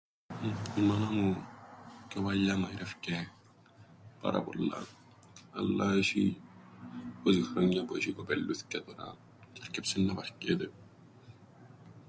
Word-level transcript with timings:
Η 0.77 0.81
μάνα 0.81 1.09
μου 1.09 1.45
πιο 2.07 2.21
παλιά 2.21 2.53
εμαείρευκεν 2.53 3.31
πάρα 4.21 4.41
πολλά, 4.41 4.85
αλλά 5.51 5.91
έσ̆ει 5.93 6.33
είκοσι 7.19 7.41
χρόνια 7.41 7.85
που 7.85 7.93
έσ̆ει 7.99 8.11
κοπελλούθκια 8.15 8.83
τωρά 8.83 9.15
τζ̆αι 9.53 9.61
άρκεψεν 9.63 10.01
να 10.05 10.13
βαρκέται. 10.13 10.71